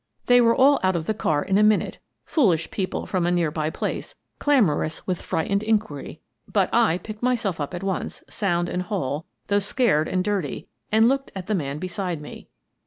They 0.25 0.41
were 0.41 0.55
all 0.55 0.79
out 0.81 0.95
of 0.95 1.05
the 1.05 1.13
car 1.13 1.43
in 1.43 1.59
a 1.59 1.63
minute— 1.63 1.99
fool 2.25 2.53
ish 2.53 2.71
people 2.71 3.05
from 3.05 3.27
a 3.27 3.31
near 3.31 3.51
by 3.51 3.69
place— 3.69 4.15
clamorous 4.39 5.05
with 5.05 5.21
frightened 5.21 5.61
inquiry. 5.61 6.19
But 6.51 6.71
I 6.73 6.97
picked 6.97 7.21
myself 7.21 7.61
up 7.61 7.75
at 7.75 7.83
once, 7.83 8.23
sound 8.27 8.67
and 8.67 8.81
whole, 8.81 9.27
though 9.45 9.59
scared 9.59 10.07
and 10.07 10.23
dirty, 10.23 10.67
and 10.91 11.07
looked 11.07 11.31
at 11.35 11.45
the 11.45 11.53
man 11.53 11.77
beside 11.77 12.19
me. 12.19 12.47